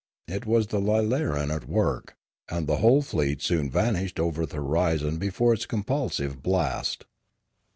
It 0.27 0.47
was 0.47 0.65
the 0.65 0.79
lilaran 0.79 1.53
at 1.53 1.69
work, 1.69 2.15
and 2.49 2.65
the 2.65 2.77
whole 2.77 3.03
fleet 3.03 3.39
soon 3.43 3.69
vanished 3.69 4.19
over 4.19 4.47
the 4.47 4.55
horizon 4.55 5.19
before 5.19 5.53
its 5.53 5.67
compulsive 5.67 6.41
blast. 6.41 7.05